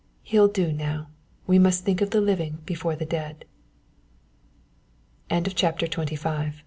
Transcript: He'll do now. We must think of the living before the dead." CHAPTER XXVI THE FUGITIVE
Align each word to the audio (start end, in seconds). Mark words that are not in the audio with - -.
He'll 0.23 0.47
do 0.47 0.71
now. 0.73 1.11
We 1.45 1.59
must 1.59 1.85
think 1.85 2.01
of 2.01 2.09
the 2.09 2.21
living 2.21 2.63
before 2.65 2.95
the 2.95 3.05
dead." 3.05 3.45
CHAPTER 5.29 5.85
XXVI 5.85 6.09
THE 6.09 6.15
FUGITIVE 6.15 6.55